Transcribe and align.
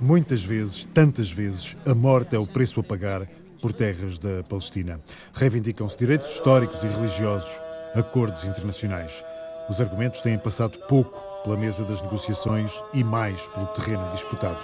Muitas 0.00 0.42
vezes, 0.42 0.86
tantas 0.86 1.30
vezes, 1.30 1.76
a 1.86 1.94
morte 1.94 2.34
é 2.34 2.38
o 2.38 2.46
preço 2.46 2.80
a 2.80 2.82
pagar 2.82 3.28
por 3.60 3.72
terras 3.72 4.18
da 4.18 4.42
Palestina. 4.42 5.00
Reivindicam-se 5.34 5.98
direitos 5.98 6.32
históricos 6.32 6.82
e 6.82 6.86
religiosos, 6.86 7.60
acordos 7.94 8.44
internacionais. 8.44 9.22
Os 9.68 9.80
argumentos 9.80 10.20
têm 10.20 10.38
passado 10.38 10.78
pouco 10.88 11.20
pela 11.42 11.56
mesa 11.56 11.84
das 11.84 12.00
negociações 12.00 12.82
e 12.94 13.04
mais 13.04 13.48
pelo 13.48 13.66
terreno 13.66 14.10
disputado. 14.12 14.62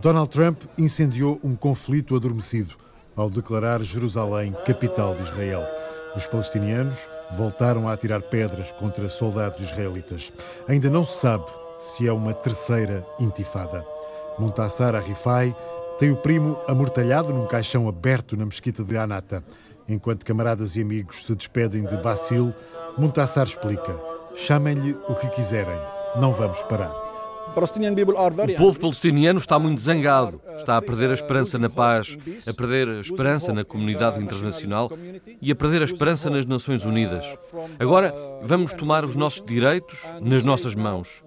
Donald 0.00 0.30
Trump 0.30 0.60
incendiou 0.76 1.38
um 1.44 1.54
conflito 1.54 2.16
adormecido 2.16 2.76
ao 3.16 3.30
declarar 3.30 3.82
Jerusalém 3.82 4.54
capital 4.64 5.14
de 5.14 5.22
Israel. 5.22 5.64
Os 6.16 6.26
palestinianos 6.26 7.08
voltaram 7.32 7.88
a 7.88 7.92
atirar 7.92 8.22
pedras 8.22 8.70
contra 8.72 9.08
soldados 9.08 9.60
israelitas. 9.60 10.32
Ainda 10.68 10.90
não 10.90 11.02
se 11.02 11.18
sabe 11.18 11.46
se 11.78 12.06
é 12.06 12.12
uma 12.12 12.34
terceira 12.34 13.06
intifada. 13.18 13.84
Muntassar 14.38 14.94
Arifai 14.94 15.54
tem 15.98 16.10
o 16.10 16.16
primo 16.16 16.58
amortalhado 16.66 17.32
num 17.32 17.46
caixão 17.46 17.88
aberto 17.88 18.36
na 18.36 18.44
mesquita 18.44 18.84
de 18.84 18.96
Anata. 18.96 19.42
Enquanto 19.88 20.24
camaradas 20.24 20.76
e 20.76 20.82
amigos 20.82 21.26
se 21.26 21.34
despedem 21.34 21.84
de 21.84 21.96
Basil, 21.96 22.54
Muntassar 22.96 23.46
explica: 23.46 23.98
chamem-lhe 24.34 24.96
o 25.08 25.14
que 25.14 25.28
quiserem, 25.28 25.80
não 26.16 26.32
vamos 26.32 26.62
parar. 26.62 27.01
O 27.50 28.56
povo 28.56 28.80
palestiniano 28.80 29.38
está 29.38 29.58
muito 29.58 29.80
zangado, 29.80 30.40
está 30.56 30.76
a 30.76 30.82
perder 30.82 31.10
a 31.10 31.14
esperança 31.14 31.58
na 31.58 31.68
paz, 31.68 32.16
a 32.48 32.52
perder 32.54 32.88
a 32.88 33.00
esperança 33.00 33.52
na 33.52 33.64
comunidade 33.64 34.22
internacional 34.22 34.90
e 35.40 35.50
a 35.50 35.54
perder 35.54 35.82
a 35.82 35.84
esperança 35.84 36.30
nas 36.30 36.46
Nações 36.46 36.84
Unidas. 36.84 37.24
Agora 37.78 38.14
vamos 38.42 38.72
tomar 38.72 39.04
os 39.04 39.14
nossos 39.14 39.44
direitos 39.44 40.00
nas 40.20 40.44
nossas 40.44 40.74
mãos. 40.74 41.22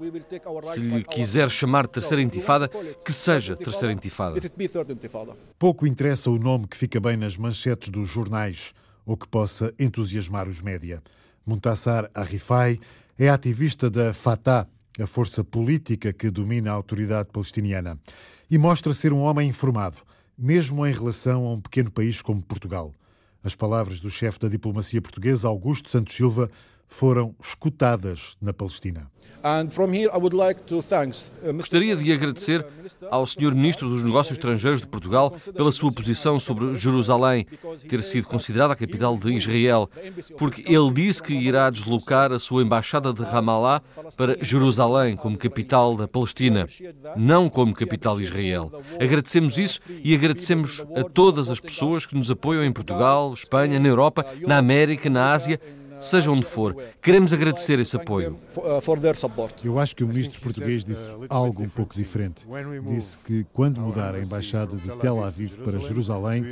Se 0.74 0.82
lhe 0.82 1.04
quiser 1.04 1.50
chamar 1.50 1.88
terceira 1.88 2.24
intifada, 2.24 2.68
que 2.68 3.14
seja 3.14 3.56
terceira 3.56 3.94
intifada. 3.94 4.40
Pouco 5.60 5.86
interessa 5.86 6.30
o 6.32 6.40
nome 6.40 6.68
que 6.68 6.78
fica 6.78 7.00
bem 7.00 7.18
nas 7.18 7.38
manchetes 7.38 7.90
dos 7.90 8.10
jornais 8.10 8.74
ou 9.06 9.16
que 9.16 9.28
possa 9.28 9.72
entusiasmar 9.78 10.48
os 10.48 10.62
média. 10.62 11.04
Muntassar 11.46 12.10
Arifai 12.16 12.80
é 13.18 13.30
ativista 13.30 13.90
da 13.90 14.14
Fatah, 14.14 14.68
a 15.00 15.06
força 15.06 15.44
política 15.44 16.14
que 16.14 16.30
domina 16.30 16.72
a 16.72 16.74
autoridade 16.74 17.30
palestiniana, 17.32 18.00
e 18.50 18.58
mostra 18.58 18.94
ser 18.94 19.12
um 19.12 19.22
homem 19.22 19.50
informado, 19.50 19.98
mesmo 20.38 20.86
em 20.86 20.94
relação 20.94 21.46
a 21.46 21.54
um 21.54 21.62
pequeno 21.62 21.92
país 21.92 22.22
como 22.22 22.42
Portugal. 22.42 22.94
As 23.44 23.56
palavras 23.56 24.00
do 24.00 24.10
chefe 24.10 24.40
da 24.40 24.50
diplomacia 24.50 25.02
portuguesa, 25.02 25.48
Augusto 25.48 25.90
Santos 25.90 26.16
Silva, 26.16 26.50
foram 26.88 27.36
escutadas 27.40 28.36
na 28.42 28.54
Palestina. 28.54 29.12
Uh, 29.46 29.64
Gostaria 31.54 31.96
de 31.96 32.12
agradecer 32.12 32.66
ao 33.12 33.28
Sr. 33.28 33.54
Ministro 33.54 33.88
dos 33.88 34.02
Negócios 34.02 34.36
Estrangeiros 34.36 34.82
de 34.82 34.88
Portugal 34.88 35.36
pela 35.56 35.72
sua 35.72 35.92
posição 35.92 36.40
sobre 36.40 36.74
Jerusalém 36.74 37.46
ter 37.88 38.02
sido 38.02 38.26
considerada 38.26 38.74
a 38.74 38.76
capital 38.76 39.16
de 39.16 39.32
Israel, 39.34 39.88
porque 40.36 40.64
ele 40.66 40.92
disse 40.92 41.22
que 41.22 41.36
irá 41.36 41.70
deslocar 41.70 42.32
a 42.32 42.40
sua 42.40 42.64
embaixada 42.64 43.14
de 43.14 43.22
Ramallah 43.22 43.84
para 44.18 44.44
Jerusalém 44.44 45.16
como 45.16 45.38
capital 45.38 45.96
da 45.96 46.08
Palestina, 46.08 46.68
não 47.16 47.48
como 47.48 47.76
capital 47.76 48.18
de 48.18 48.24
Israel. 48.24 48.72
Agradecemos 49.00 49.60
isso 49.60 49.80
e 50.04 50.16
agradecemos 50.16 50.84
a 50.96 51.04
todas 51.04 51.52
as 51.52 51.60
pessoas 51.60 52.08
que 52.08 52.16
nos 52.16 52.32
apoiam 52.32 52.64
em 52.64 52.72
Portugal, 52.72 53.32
Espanha, 53.32 53.80
na 53.80 53.88
Europa, 53.88 54.26
na 54.42 54.58
América, 54.58 55.08
na 55.08 55.34
Ásia 55.34 55.62
seja 56.06 56.32
onde 56.32 56.46
for. 56.46 56.76
Queremos 57.02 57.34
agradecer 57.34 57.80
esse 57.80 57.96
apoio. 57.96 58.38
Eu 59.64 59.80
acho 59.80 59.96
que 59.96 60.04
o 60.04 60.08
ministro 60.08 60.42
português 60.42 60.84
disse 60.86 61.10
algo 61.30 61.64
um 61.64 61.70
pouco 61.70 61.96
diferente. 61.96 62.46
Disse 62.88 63.18
que 63.20 63.46
quando 63.54 63.82
mudar 63.82 64.16
a 64.16 64.20
embaixada 64.20 64.76
de 64.76 64.90
Tel 64.98 65.24
Aviv 65.24 65.58
para 65.58 65.80
Jerusalém, 65.80 66.44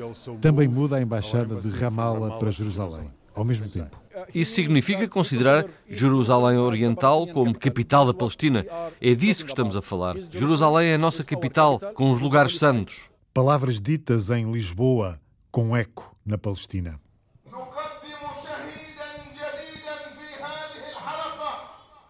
também 0.42 0.68
muda 0.68 0.98
a 0.98 1.02
embaixada 1.02 1.56
de 1.56 1.70
Ramallah 1.70 2.38
para 2.38 2.52
Jerusalém, 2.52 3.12
ao 3.34 3.44
mesmo 3.44 3.68
tempo. 3.70 4.02
Isso 4.34 4.54
significa 4.54 5.08
considerar 5.08 5.66
Jerusalém 5.90 6.58
Oriental 6.58 7.28
como 7.28 7.58
capital 7.58 8.06
da 8.06 8.14
Palestina. 8.14 8.66
É 9.02 9.14
disso 9.16 9.44
que 9.44 9.52
estamos 9.52 9.76
a 9.76 9.82
falar. 9.82 10.16
Jerusalém 10.32 10.90
é 10.90 10.96
a 10.96 11.00
nossa 11.00 11.24
capital, 11.24 11.80
com 11.96 12.12
os 12.12 12.20
lugares 12.20 12.58
santos. 12.58 13.04
Palavras 13.34 13.80
ditas 13.80 14.30
em 14.30 14.52
Lisboa, 14.52 15.20
com 15.52 15.76
eco 15.76 16.16
na 16.26 16.38
Palestina. 16.38 17.03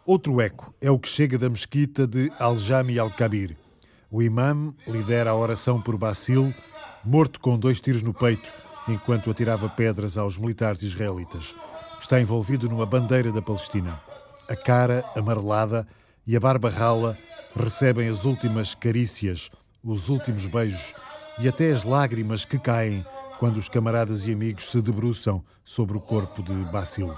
Outro 0.05 0.41
eco 0.41 0.75
é 0.81 0.91
o 0.91 0.99
que 0.99 1.07
chega 1.07 1.37
da 1.37 1.49
mesquita 1.49 2.05
de 2.05 2.29
Al-Jami 2.37 2.99
al-Kabir. 2.99 3.55
O 4.11 4.21
imã 4.21 4.73
lidera 4.85 5.31
a 5.31 5.35
oração 5.35 5.81
por 5.81 5.95
Basil, 5.95 6.53
morto 7.05 7.39
com 7.39 7.57
dois 7.57 7.79
tiros 7.79 8.03
no 8.03 8.13
peito 8.13 8.51
enquanto 8.85 9.31
atirava 9.31 9.69
pedras 9.69 10.17
aos 10.17 10.37
militares 10.37 10.83
israelitas. 10.83 11.55
Está 12.01 12.19
envolvido 12.19 12.67
numa 12.67 12.85
bandeira 12.85 13.31
da 13.31 13.41
Palestina. 13.41 13.97
A 14.49 14.57
cara 14.57 15.05
amarelada 15.15 15.87
e 16.27 16.35
a 16.35 16.39
barba 16.39 16.69
rala 16.69 17.17
recebem 17.55 18.09
as 18.09 18.25
últimas 18.25 18.75
carícias, 18.75 19.49
os 19.81 20.09
últimos 20.09 20.45
beijos 20.47 20.93
e 21.39 21.47
até 21.47 21.71
as 21.71 21.85
lágrimas 21.85 22.43
que 22.43 22.59
caem 22.59 23.05
quando 23.39 23.55
os 23.55 23.69
camaradas 23.69 24.27
e 24.27 24.33
amigos 24.33 24.69
se 24.69 24.81
debruçam 24.81 25.41
sobre 25.63 25.95
o 25.95 26.01
corpo 26.01 26.43
de 26.43 26.53
Basil. 26.73 27.15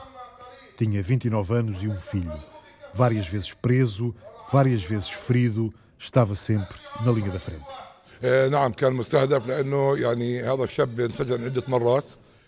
Tinha 0.77 1.01
29 1.01 1.55
anos 1.55 1.81
e 1.81 1.87
um 1.87 1.95
filho 1.95 2.54
várias 2.95 3.27
vezes 3.27 3.53
preso, 3.53 4.15
várias 4.51 4.83
vezes 4.83 5.09
ferido, 5.09 5.73
estava 5.99 6.33
sempre 6.33 6.77
na 7.03 7.11
linha 7.11 7.29
da 7.29 7.39
frente. 7.39 7.65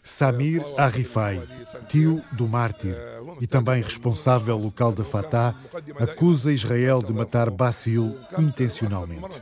Samir 0.01 0.63
Arifai, 0.77 1.45
tio 1.89 2.23
do 2.31 2.47
mártir 2.47 2.95
e 3.41 3.45
também 3.45 3.83
responsável 3.83 4.57
local 4.57 4.93
da 4.93 5.03
Fatah, 5.03 5.53
acusa 5.99 6.53
Israel 6.53 7.01
de 7.01 7.11
matar 7.11 7.49
Basil 7.49 8.17
intencionalmente. 8.39 9.41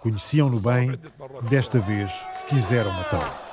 Conheciam-no 0.00 0.58
bem, 0.58 0.98
desta 1.50 1.78
vez 1.78 2.12
quiseram 2.48 2.92
matá-lo. 2.92 3.45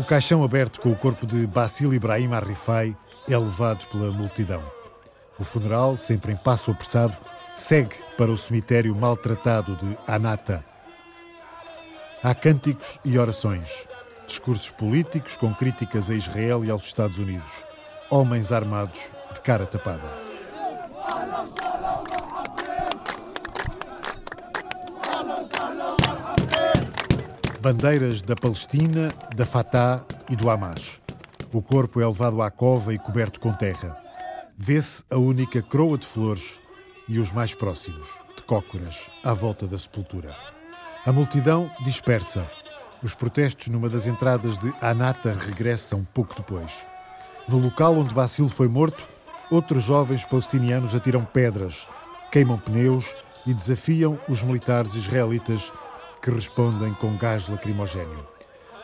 O 0.00 0.02
caixão 0.02 0.42
aberto 0.42 0.80
com 0.80 0.90
o 0.90 0.96
corpo 0.96 1.26
de 1.26 1.46
Basil 1.46 1.92
Ibrahim 1.92 2.32
Arrifai 2.32 2.96
é 3.28 3.36
levado 3.36 3.84
pela 3.88 4.10
multidão. 4.10 4.62
O 5.38 5.44
funeral, 5.44 5.94
sempre 5.94 6.32
em 6.32 6.36
passo 6.36 6.70
apressado, 6.70 7.14
segue 7.54 7.96
para 8.16 8.30
o 8.30 8.36
cemitério 8.36 8.96
maltratado 8.96 9.76
de 9.76 9.98
Anata. 10.06 10.64
Há 12.24 12.34
cânticos 12.34 12.98
e 13.04 13.18
orações, 13.18 13.86
discursos 14.26 14.70
políticos 14.70 15.36
com 15.36 15.52
críticas 15.52 16.08
a 16.08 16.14
Israel 16.14 16.64
e 16.64 16.70
aos 16.70 16.86
Estados 16.86 17.18
Unidos, 17.18 17.62
homens 18.08 18.52
armados 18.52 19.02
de 19.34 19.40
cara 19.42 19.66
tapada. 19.66 20.10
Bandeiras 27.60 28.22
da 28.22 28.34
Palestina, 28.34 29.12
da 29.36 29.44
Fatah 29.44 30.02
e 30.30 30.34
do 30.34 30.48
Hamas. 30.48 30.98
O 31.52 31.60
corpo 31.60 32.00
é 32.00 32.06
levado 32.06 32.40
à 32.40 32.50
cova 32.50 32.94
e 32.94 32.98
coberto 32.98 33.38
com 33.38 33.52
terra. 33.52 33.98
Vê-se 34.56 35.04
a 35.10 35.18
única 35.18 35.60
croa 35.60 35.98
de 35.98 36.06
flores 36.06 36.58
e 37.06 37.18
os 37.18 37.30
mais 37.30 37.54
próximos, 37.54 38.08
de 38.34 38.42
cócoras, 38.44 39.10
à 39.22 39.34
volta 39.34 39.66
da 39.66 39.76
sepultura. 39.76 40.34
A 41.04 41.12
multidão 41.12 41.70
dispersa. 41.84 42.50
Os 43.02 43.14
protestos 43.14 43.68
numa 43.68 43.90
das 43.90 44.06
entradas 44.06 44.56
de 44.56 44.72
Anata 44.80 45.34
regressam 45.34 46.02
pouco 46.14 46.34
depois. 46.36 46.86
No 47.46 47.58
local 47.58 47.94
onde 47.94 48.14
Basil 48.14 48.48
foi 48.48 48.68
morto, 48.68 49.06
outros 49.50 49.84
jovens 49.84 50.24
palestinianos 50.24 50.94
atiram 50.94 51.26
pedras, 51.26 51.86
queimam 52.32 52.56
pneus 52.56 53.14
e 53.46 53.52
desafiam 53.52 54.18
os 54.30 54.42
militares 54.42 54.94
israelitas 54.94 55.70
que 56.20 56.30
respondem 56.30 56.92
com 56.94 57.16
gás 57.16 57.48
lacrimogéneo. 57.48 58.26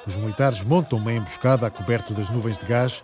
Os 0.07 0.17
militares 0.17 0.63
montam 0.63 0.99
uma 0.99 1.13
emboscada 1.13 1.67
a 1.67 1.71
coberto 1.71 2.15
das 2.15 2.31
nuvens 2.31 2.59
de 2.59 2.67
gás, 2.67 3.03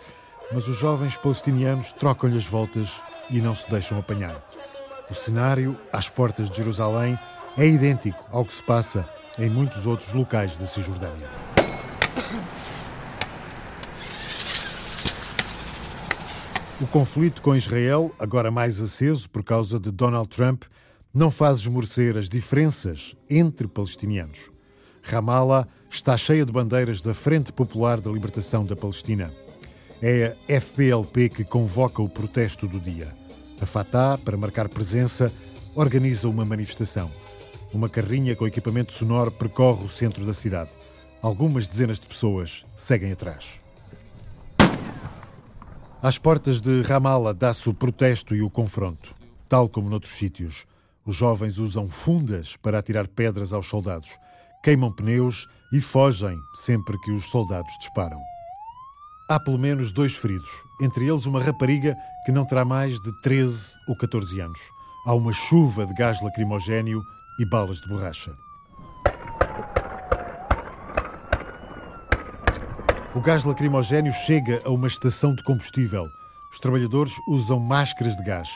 mas 0.51 0.67
os 0.67 0.77
jovens 0.77 1.17
palestinianos 1.17 1.91
trocam-lhe 1.93 2.37
as 2.37 2.45
voltas 2.45 3.01
e 3.29 3.41
não 3.41 3.53
se 3.53 3.69
deixam 3.69 3.99
apanhar. 3.99 4.41
O 5.09 5.13
cenário, 5.13 5.77
às 5.91 6.09
portas 6.09 6.49
de 6.49 6.57
Jerusalém, 6.57 7.19
é 7.57 7.67
idêntico 7.67 8.23
ao 8.31 8.45
que 8.45 8.53
se 8.53 8.63
passa 8.63 9.07
em 9.37 9.49
muitos 9.49 9.85
outros 9.85 10.13
locais 10.13 10.57
da 10.57 10.65
Cisjordânia. 10.65 11.29
O 16.81 16.87
conflito 16.87 17.41
com 17.41 17.55
Israel, 17.55 18.11
agora 18.19 18.51
mais 18.51 18.79
aceso 18.79 19.29
por 19.29 19.43
causa 19.43 19.79
de 19.79 19.91
Donald 19.91 20.27
Trump, 20.27 20.63
não 21.13 21.29
faz 21.29 21.59
esmorecer 21.59 22.17
as 22.17 22.27
diferenças 22.27 23.15
entre 23.29 23.67
palestinianos. 23.67 24.49
Ramallah 25.03 25.67
está 25.87 26.17
cheia 26.17 26.43
de 26.43 26.51
bandeiras 26.51 27.01
da 27.01 27.13
Frente 27.13 27.53
Popular 27.53 28.01
da 28.01 28.09
Libertação 28.09 28.65
da 28.65 28.75
Palestina. 28.75 29.31
É 30.01 30.35
a 30.49 30.59
FPLP 30.59 31.29
que 31.29 31.43
convoca 31.43 32.01
o 32.01 32.09
protesto 32.09 32.67
do 32.67 32.79
dia. 32.79 33.15
A 33.61 33.65
Fatah, 33.65 34.17
para 34.17 34.35
marcar 34.35 34.67
presença, 34.67 35.31
organiza 35.75 36.27
uma 36.27 36.43
manifestação. 36.43 37.11
Uma 37.71 37.87
carrinha 37.87 38.35
com 38.35 38.47
equipamento 38.47 38.91
sonoro 38.91 39.31
percorre 39.31 39.85
o 39.85 39.89
centro 39.89 40.25
da 40.25 40.33
cidade. 40.33 40.71
Algumas 41.21 41.67
dezenas 41.67 41.99
de 41.99 42.07
pessoas 42.07 42.65
seguem 42.75 43.11
atrás. 43.11 43.61
Às 46.01 46.17
portas 46.17 46.59
de 46.59 46.81
Ramallah 46.81 47.33
dá-se 47.33 47.69
o 47.69 47.73
protesto 47.73 48.35
e 48.35 48.41
o 48.41 48.49
confronto. 48.49 49.13
Tal 49.47 49.69
como 49.69 49.89
noutros 49.89 50.13
sítios, 50.13 50.65
os 51.05 51.15
jovens 51.15 51.57
usam 51.57 51.89
fundas 51.89 52.55
para 52.55 52.79
atirar 52.79 53.07
pedras 53.07 53.53
aos 53.53 53.67
soldados 53.67 54.17
queimam 54.63 54.89
pneus 54.89 55.49
e 55.73 55.81
fogem 55.81 56.41
sempre 56.55 56.97
que 57.01 57.11
os 57.11 57.29
soldados 57.29 57.77
disparam. 57.77 58.19
Há 59.29 59.37
pelo 59.37 59.59
menos 59.59 59.91
dois 59.91 60.15
feridos, 60.15 60.49
entre 60.81 61.05
eles 61.05 61.25
uma 61.25 61.43
rapariga 61.43 61.97
que 62.25 62.31
não 62.31 62.45
terá 62.45 62.63
mais 62.63 62.99
de 63.01 63.11
13 63.21 63.73
ou 63.87 63.97
14 63.97 64.39
anos. 64.39 64.59
Há 65.05 65.13
uma 65.13 65.33
chuva 65.33 65.85
de 65.85 65.93
gás 65.93 66.21
lacrimogéneo 66.21 67.03
e 67.37 67.45
balas 67.45 67.81
de 67.81 67.89
borracha. 67.89 68.33
O 73.13 73.19
gás 73.19 73.43
lacrimogéneo 73.43 74.13
chega 74.13 74.61
a 74.63 74.69
uma 74.69 74.87
estação 74.87 75.35
de 75.35 75.43
combustível. 75.43 76.07
Os 76.51 76.59
trabalhadores 76.59 77.13
usam 77.27 77.59
máscaras 77.59 78.15
de 78.15 78.23
gás. 78.23 78.49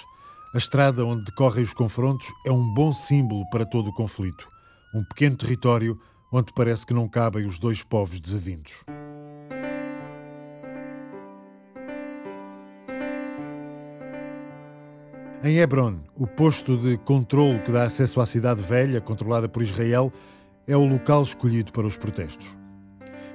A 0.58 0.60
estrada 0.60 1.06
onde 1.06 1.24
decorrem 1.26 1.64
os 1.64 1.72
confrontos 1.72 2.34
é 2.44 2.52
um 2.52 2.74
bom 2.74 2.92
símbolo 2.92 3.48
para 3.52 3.64
todo 3.64 3.92
o 3.92 3.94
conflito 3.94 4.50
um 4.92 5.04
pequeno 5.04 5.36
território 5.36 6.00
onde 6.34 6.52
parece 6.52 6.84
que 6.84 6.96
não 6.96 7.08
cabem 7.08 7.46
os 7.46 7.60
dois 7.60 7.84
povos 7.84 8.20
desavindos. 8.20 8.84
Em 15.44 15.60
Hebron, 15.60 16.00
o 16.16 16.26
posto 16.26 16.76
de 16.76 16.98
controle 16.98 17.60
que 17.60 17.72
dá 17.72 17.84
acesso 17.84 18.20
à 18.20 18.26
cidade 18.26 18.60
velha, 18.60 19.00
controlada 19.00 19.48
por 19.48 19.62
Israel, 19.62 20.12
é 20.66 20.76
o 20.76 20.88
local 20.88 21.22
escolhido 21.22 21.72
para 21.72 21.86
os 21.86 21.98
protestos. 21.98 22.58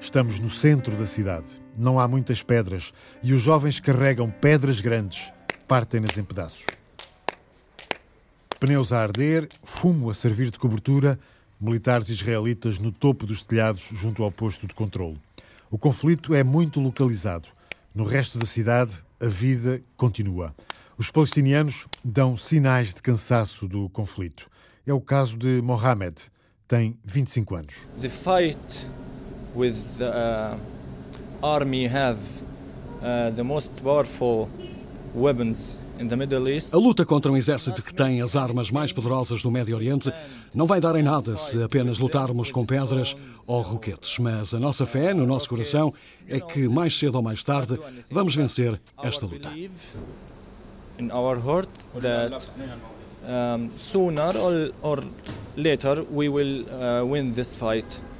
Estamos 0.01 0.41
no 0.41 0.51
centro 0.51 0.97
da 0.97 1.07
cidade. 1.07 1.47
Não 1.79 2.01
há 2.01 2.09
muitas 2.09 2.43
pedras 2.43 2.93
e 3.23 3.33
os 3.33 3.43
jovens 3.43 3.79
carregam 3.79 4.29
pedras 4.29 4.81
grandes, 4.81 5.33
partem-nas 5.69 6.19
em 6.19 6.25
pedaços. 6.25 6.67
Pneus 8.63 8.93
a 8.93 9.03
arder, 9.03 9.49
fumo 9.65 10.09
a 10.09 10.15
servir 10.15 10.49
de 10.49 10.57
cobertura 10.57 11.19
militares 11.61 12.09
israelitas 12.11 12.79
no 12.79 12.93
topo 12.93 13.27
dos 13.27 13.43
telhados 13.43 13.89
junto 13.93 14.23
ao 14.23 14.31
posto 14.31 14.69
de 14.69 14.73
controle. 14.73 15.21
O 15.69 15.77
conflito 15.77 16.33
é 16.33 16.45
muito 16.45 16.79
localizado. 16.79 17.49
No 17.93 18.05
resto 18.05 18.39
da 18.39 18.47
cidade, 18.47 19.03
a 19.21 19.27
vida 19.27 19.83
continua. 19.97 20.55
Os 20.97 21.11
palestinianos 21.11 21.89
dão 22.05 22.37
sinais 22.37 22.95
de 22.95 23.03
cansaço 23.03 23.67
do 23.67 23.89
conflito. 23.89 24.49
É 24.87 24.93
o 24.93 25.01
caso 25.01 25.37
de 25.37 25.61
Mohamed, 25.61 26.23
tem 26.69 26.97
25 27.05 27.57
anos. 27.57 27.89
The 27.99 28.09
fight 28.09 28.89
with 29.57 29.75
the 29.99 30.09
uh, 30.09 31.45
army 31.45 31.89
have 31.89 32.21
uh, 33.01 33.35
the 33.35 33.43
most 33.43 33.73
powerful 33.83 34.49
weapons 35.17 35.77
a 36.73 36.77
luta 36.77 37.05
contra 37.05 37.31
um 37.31 37.37
exército 37.37 37.83
que 37.83 37.93
tem 37.95 38.21
as 38.21 38.35
armas 38.35 38.71
mais 38.71 38.93
poderosas 38.93 39.43
do 39.43 39.51
Médio 39.51 39.77
Oriente 39.77 40.13
não 40.55 40.67
vai 40.67 40.81
dar 40.81 40.97
em 40.97 41.03
nada 41.03 41.37
se 41.37 41.63
apenas 41.63 41.99
lutarmos 41.99 42.51
com 42.51 42.67
pedras 42.67 43.15
ou 43.47 43.61
roquetes, 43.61 44.19
mas 44.19 44.55
a 44.55 44.59
nossa 44.59 44.87
fé 44.87 45.15
no 45.15 45.27
nosso 45.27 45.49
coração 45.49 45.93
é 46.27 46.41
que 46.41 46.67
mais 46.69 46.99
cedo 46.99 47.17
ou 47.17 47.23
mais 47.23 47.45
tarde 47.45 47.79
vamos 48.11 48.35
vencer 48.35 48.81
esta 49.03 49.27
luta. 49.27 49.51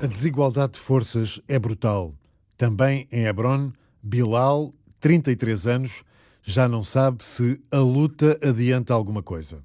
A 0.01 0.07
desigualdade 0.07 0.75
de 0.75 0.79
forças 0.79 1.41
é 1.49 1.59
brutal. 1.59 2.15
Também 2.57 3.09
em 3.11 3.25
Hebron, 3.25 3.73
Bilal, 4.03 4.73
33 5.01 5.67
anos, 5.67 6.03
já 6.43 6.69
não 6.69 6.83
sabe 6.83 7.25
se 7.25 7.61
a 7.71 7.79
luta 7.79 8.39
adianta 8.43 8.93
alguma 8.93 9.23
coisa. 9.23 9.63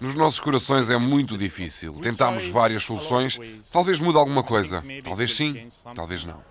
Nos 0.00 0.14
nossos 0.14 0.40
corações 0.40 0.90
é 0.90 0.96
muito 0.96 1.36
difícil. 1.36 1.94
Tentámos 2.00 2.48
várias 2.48 2.84
soluções. 2.84 3.38
Talvez 3.72 4.00
mude 4.00 4.18
alguma 4.18 4.42
coisa. 4.42 4.82
Talvez 5.04 5.34
sim, 5.36 5.68
talvez 5.94 6.24
não. 6.24 6.42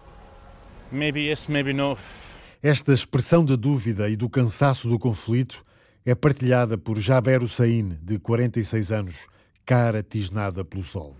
Esta 2.62 2.94
expressão 2.94 3.44
da 3.44 3.56
dúvida 3.56 4.10
e 4.10 4.16
do 4.16 4.30
cansaço 4.30 4.88
do 4.88 4.98
conflito 4.98 5.66
é 6.06 6.16
partilhada 6.16 6.78
por 6.78 6.98
Jaber 6.98 7.44
Hussein, 7.44 7.98
de 8.02 8.18
46 8.18 8.92
anos, 8.92 9.28
cara 9.66 10.02
tisnada 10.02 10.64
pelo 10.64 10.84
sol. 10.84 11.16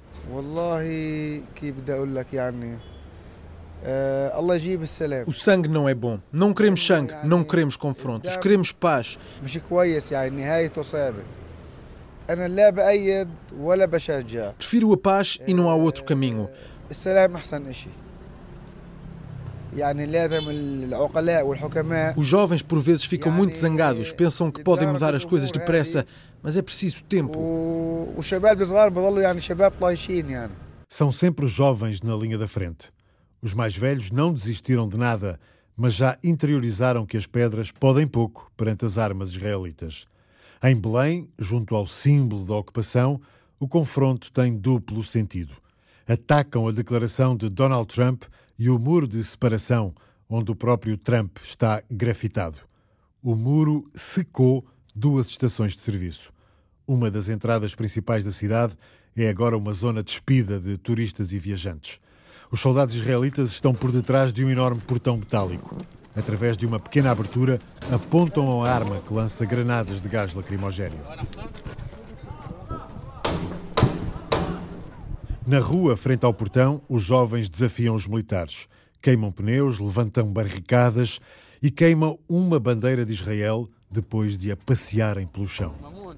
Eh, 0.82 1.42
o 5.26 5.34
sangue 5.34 5.70
não 5.70 5.88
é 5.88 5.94
bom. 5.94 6.20
Não 6.32 6.54
queremos 6.54 6.86
sangue, 6.86 7.14
não 7.24 7.44
queremos 7.44 7.76
confrontos, 7.76 8.36
queremos 8.38 8.72
paz. 8.72 9.18
Prefiro 14.58 14.92
a 14.92 14.98
paz 14.98 15.40
e 15.48 15.54
não 15.54 15.70
há 15.70 15.76
outro 15.76 16.04
caminho. 16.04 16.50
Os 22.16 22.28
jovens 22.28 22.62
por 22.62 22.80
vezes 22.80 23.06
ficam 23.06 23.32
muito 23.32 23.56
zangados, 23.56 24.12
pensam 24.12 24.52
que 24.52 24.64
podem 24.64 24.88
mudar 24.88 25.14
as 25.14 25.24
coisas 25.24 25.52
depressa, 25.52 26.06
mas 26.42 26.58
é 26.58 26.62
preciso 26.62 27.04
tempo. 27.04 27.38
São 30.90 31.12
sempre 31.12 31.46
os 31.46 31.52
jovens 31.52 32.02
na 32.02 32.16
linha 32.16 32.38
da 32.38 32.48
frente. 32.48 32.90
Os 33.42 33.54
mais 33.54 33.76
velhos 33.76 34.12
não 34.12 34.34
desistiram 34.34 34.88
de 34.88 34.98
nada, 34.98 35.40
mas 35.76 35.94
já 35.94 36.18
interiorizaram 36.24 37.06
que 37.06 37.18
as 37.18 37.28
pedras 37.28 37.72
podem 37.72 38.08
pouco 38.08 38.52
perante 38.58 38.84
as 38.84 38.98
armas 38.98 39.30
israelitas. 39.30 40.06
Em 40.64 40.76
Belém, 40.76 41.30
junto 41.38 41.76
ao 41.76 41.86
símbolo 41.86 42.46
da 42.46 42.56
ocupação, 42.56 43.22
o 43.60 43.68
confronto 43.68 44.32
tem 44.32 44.58
duplo 44.58 45.04
sentido. 45.04 45.54
Atacam 46.08 46.68
a 46.68 46.72
declaração 46.72 47.36
de 47.36 47.48
Donald 47.48 47.94
Trump 47.94 48.24
e 48.58 48.70
o 48.70 48.80
muro 48.80 49.08
de 49.08 49.24
separação, 49.24 49.94
onde 50.28 50.52
o 50.52 50.56
próprio 50.56 50.98
Trump 50.98 51.38
está 51.44 51.84
grafitado. 51.92 52.58
O 53.22 53.36
muro 53.36 53.86
secou 53.94 54.66
duas 54.96 55.28
estações 55.28 55.76
de 55.76 55.82
serviço. 55.82 56.34
Uma 56.88 57.12
das 57.12 57.30
entradas 57.30 57.76
principais 57.76 58.24
da 58.24 58.32
cidade 58.32 58.76
é 59.16 59.28
agora 59.30 59.58
uma 59.58 59.74
zona 59.74 60.02
despida 60.02 60.60
de 60.60 60.78
turistas 60.78 61.32
e 61.32 61.40
viajantes. 61.40 62.00
Os 62.50 62.62
soldados 62.62 62.96
israelitas 62.96 63.52
estão 63.52 63.74
por 63.74 63.92
detrás 63.92 64.32
de 64.32 64.44
um 64.44 64.50
enorme 64.50 64.80
portão 64.80 65.18
metálico. 65.18 65.78
Através 66.16 66.56
de 66.56 66.66
uma 66.66 66.80
pequena 66.80 67.12
abertura, 67.12 67.60
apontam 67.92 68.64
a 68.64 68.72
arma 68.72 69.02
que 69.02 69.14
lança 69.14 69.46
granadas 69.46 70.02
de 70.02 70.08
gás 70.08 70.34
lacrimogéneo. 70.34 71.00
Na 75.46 75.60
rua, 75.60 75.96
frente 75.98 76.26
ao 76.26 76.34
portão, 76.34 76.82
os 76.88 77.04
jovens 77.04 77.50
desafiam 77.50 77.94
os 77.94 78.08
militares. 78.08 78.68
Queimam 79.02 79.32
pneus, 79.32 79.78
levantam 79.78 80.32
barricadas 80.32 81.20
e 81.62 81.70
queimam 81.70 82.18
uma 82.28 82.60
bandeira 82.60 83.04
de 83.04 83.12
Israel 83.12 83.70
depois 83.92 84.38
de 84.38 84.52
a 84.52 84.58
passearem 84.58 85.28
pelo 85.28 85.48
chão. 85.48 85.74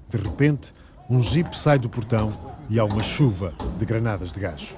De 0.08 0.16
repente, 0.16 0.72
um 1.10 1.20
jipe 1.20 1.58
sai 1.58 1.76
do 1.76 1.88
portão 1.88 2.32
e 2.70 2.78
há 2.78 2.84
uma 2.84 3.02
chuva 3.02 3.52
de 3.76 3.84
granadas 3.84 4.32
de 4.32 4.38
gás. 4.38 4.76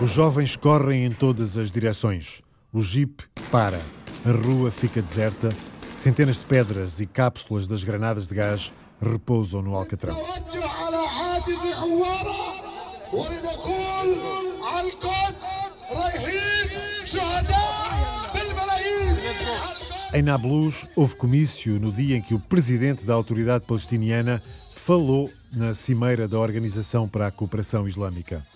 Os 0.00 0.10
jovens 0.10 0.56
correm 0.56 1.04
em 1.04 1.12
todas 1.12 1.58
as 1.58 1.70
direções. 1.70 2.40
O 2.72 2.80
jipe 2.80 3.24
para. 3.50 3.80
A 4.24 4.30
rua 4.30 4.70
fica 4.70 5.02
deserta. 5.02 5.50
Centenas 5.92 6.38
de 6.38 6.46
pedras 6.46 6.98
e 6.98 7.06
cápsulas 7.06 7.68
das 7.68 7.84
granadas 7.84 8.26
de 8.26 8.34
gás 8.34 8.72
repousam 9.00 9.60
no 9.60 9.76
alcatrão. 9.76 10.16
Em 20.14 20.20
Nablus 20.20 20.86
houve 20.94 21.16
comício 21.16 21.80
no 21.80 21.90
dia 21.90 22.16
em 22.16 22.22
que 22.22 22.34
o 22.34 22.38
presidente 22.38 23.04
da 23.04 23.14
autoridade 23.14 23.64
palestiniana 23.64 24.42
falou 24.74 25.30
na 25.54 25.72
cimeira 25.72 26.28
da 26.28 26.38
Organização 26.38 27.08
para 27.08 27.28
a 27.28 27.30
Cooperação 27.30 27.88
Islâmica. 27.88 28.46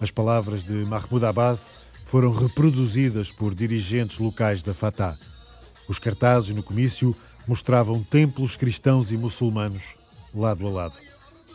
As 0.00 0.10
palavras 0.10 0.62
de 0.62 0.84
Mahmoud 0.84 1.24
Abbas 1.24 1.70
foram 2.04 2.30
reproduzidas 2.30 3.32
por 3.32 3.54
dirigentes 3.54 4.18
locais 4.18 4.62
da 4.62 4.74
Fatah. 4.74 5.16
Os 5.88 5.98
cartazes 5.98 6.54
no 6.54 6.62
comício 6.62 7.16
mostravam 7.46 8.02
templos 8.02 8.54
cristãos 8.54 9.10
e 9.10 9.16
muçulmanos 9.16 9.94
lado 10.34 10.66
a 10.66 10.70
lado. 10.70 10.96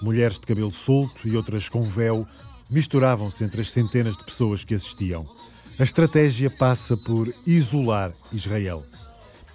Mulheres 0.02 0.40
de 0.40 0.48
cabelo 0.48 0.74
solto 0.74 1.28
e 1.28 1.38
outras 1.38 1.70
com 1.70 1.84
véu 1.84 2.26
misturavam-se 2.74 3.44
entre 3.44 3.62
as 3.62 3.70
centenas 3.70 4.18
de 4.18 4.24
pessoas 4.24 4.64
que 4.64 4.74
assistiam. 4.74 5.26
A 5.78 5.84
estratégia 5.84 6.50
passa 6.50 6.98
por 6.98 7.32
isolar 7.46 8.12
Israel. 8.32 8.84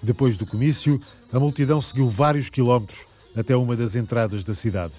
Depois 0.02 0.36
do 0.36 0.46
comício, 0.46 1.00
a 1.32 1.38
multidão 1.40 1.80
seguiu 1.80 2.08
vários 2.08 2.48
quilómetros 2.48 3.06
até 3.36 3.56
uma 3.56 3.76
das 3.76 3.96
entradas 3.96 4.44
da 4.44 4.54
cidade. 4.54 4.94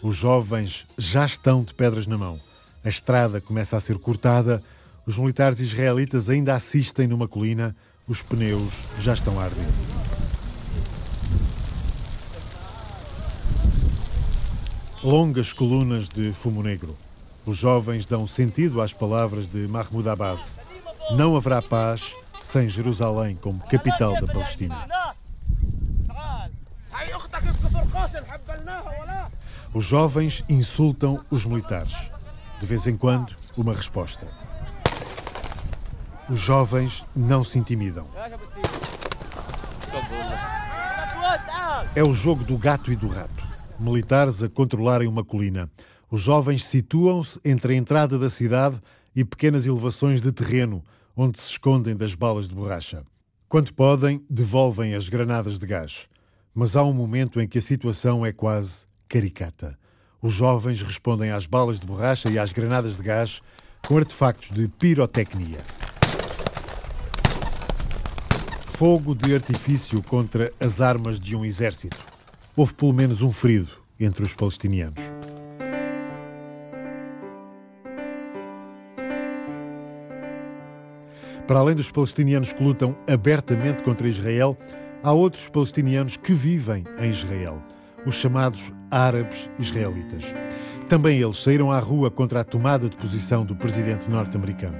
Os 0.00 0.16
jovens 0.16 0.86
já 0.96 1.26
estão 1.26 1.64
de 1.64 1.74
pedras 1.74 2.06
na 2.06 2.16
mão. 2.16 2.40
A 2.84 2.88
estrada 2.88 3.40
começa 3.40 3.76
a 3.76 3.80
ser 3.80 3.98
cortada. 3.98 4.62
Os 5.06 5.18
militares 5.18 5.58
israelitas 5.58 6.28
ainda 6.28 6.54
assistem 6.54 7.08
numa 7.08 7.26
colina. 7.26 7.74
Os 8.06 8.22
pneus 8.22 8.82
já 9.00 9.14
estão 9.14 9.40
a 9.40 9.44
arder. 9.44 9.64
Longas 15.02 15.52
colunas 15.52 16.08
de 16.08 16.32
fumo 16.32 16.62
negro. 16.62 16.96
Os 17.46 17.56
jovens 17.56 18.06
dão 18.06 18.26
sentido 18.26 18.80
às 18.80 18.92
palavras 18.92 19.46
de 19.46 19.68
Mahmoud 19.68 20.08
Abbas. 20.08 20.56
Não 21.10 21.36
haverá 21.36 21.60
paz 21.60 22.14
sem 22.42 22.68
Jerusalém 22.68 23.36
como 23.36 23.60
capital 23.68 24.14
da 24.20 24.26
Palestina. 24.26 24.86
Os 29.74 29.84
jovens 29.84 30.44
insultam 30.48 31.20
os 31.30 31.44
militares. 31.44 32.10
De 32.60 32.66
vez 32.66 32.86
em 32.86 32.96
quando, 32.96 33.34
uma 33.56 33.74
resposta. 33.74 34.26
Os 36.30 36.38
jovens 36.38 37.04
não 37.14 37.44
se 37.44 37.58
intimidam. 37.58 38.06
É 41.94 42.02
o 42.02 42.14
jogo 42.14 42.42
do 42.42 42.56
gato 42.56 42.90
e 42.90 42.96
do 42.96 43.08
rato. 43.08 43.44
Militares 43.78 44.42
a 44.42 44.48
controlarem 44.48 45.06
uma 45.06 45.24
colina. 45.24 45.68
Os 46.14 46.20
jovens 46.20 46.64
situam-se 46.64 47.40
entre 47.44 47.72
a 47.72 47.76
entrada 47.76 48.16
da 48.16 48.30
cidade 48.30 48.80
e 49.16 49.24
pequenas 49.24 49.66
elevações 49.66 50.22
de 50.22 50.30
terreno, 50.30 50.80
onde 51.16 51.40
se 51.40 51.50
escondem 51.50 51.96
das 51.96 52.14
balas 52.14 52.46
de 52.46 52.54
borracha. 52.54 53.04
Quando 53.48 53.74
podem, 53.74 54.24
devolvem 54.30 54.94
as 54.94 55.08
granadas 55.08 55.58
de 55.58 55.66
gás. 55.66 56.08
Mas 56.54 56.76
há 56.76 56.84
um 56.84 56.92
momento 56.92 57.40
em 57.40 57.48
que 57.48 57.58
a 57.58 57.60
situação 57.60 58.24
é 58.24 58.30
quase 58.30 58.86
caricata. 59.08 59.76
Os 60.22 60.32
jovens 60.32 60.82
respondem 60.82 61.32
às 61.32 61.46
balas 61.46 61.80
de 61.80 61.86
borracha 61.88 62.30
e 62.30 62.38
às 62.38 62.52
granadas 62.52 62.96
de 62.96 63.02
gás 63.02 63.42
com 63.84 63.98
artefactos 63.98 64.52
de 64.52 64.68
pirotecnia. 64.68 65.64
Fogo 68.66 69.16
de 69.16 69.34
artifício 69.34 70.00
contra 70.00 70.52
as 70.60 70.80
armas 70.80 71.18
de 71.18 71.34
um 71.34 71.44
exército. 71.44 71.98
Houve 72.54 72.72
pelo 72.74 72.92
menos 72.92 73.20
um 73.20 73.32
ferido 73.32 73.82
entre 73.98 74.22
os 74.22 74.32
palestinianos. 74.32 75.02
Para 81.46 81.60
além 81.60 81.74
dos 81.74 81.90
palestinianos 81.90 82.54
que 82.54 82.62
lutam 82.62 82.96
abertamente 83.08 83.82
contra 83.82 84.08
Israel, 84.08 84.56
há 85.02 85.12
outros 85.12 85.48
palestinianos 85.48 86.16
que 86.16 86.32
vivem 86.32 86.84
em 86.98 87.10
Israel, 87.10 87.62
os 88.06 88.14
chamados 88.14 88.72
árabes 88.90 89.50
israelitas. 89.58 90.34
Também 90.88 91.20
eles 91.20 91.42
saíram 91.42 91.70
à 91.70 91.78
rua 91.78 92.10
contra 92.10 92.40
a 92.40 92.44
tomada 92.44 92.88
de 92.88 92.96
posição 92.96 93.44
do 93.44 93.54
presidente 93.54 94.10
norte-americano. 94.10 94.78